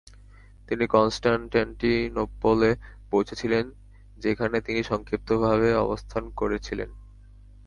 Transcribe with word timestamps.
তিনি 0.69 0.85
কনস্ট্যান্টিনোপলে 0.87 2.71
পৌঁছেছিলেন 3.11 3.65
যেখানে 4.17 4.57
তিনি 4.61 4.81
সংক্ষিপ্তভাবে 4.83 5.69
অবস্থান 5.85 6.23
করেছিলেন। 6.31 6.89